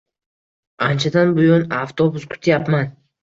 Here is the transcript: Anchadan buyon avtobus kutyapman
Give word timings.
Anchadan 0.85 1.35
buyon 1.39 1.67
avtobus 1.81 2.27
kutyapman 2.35 2.91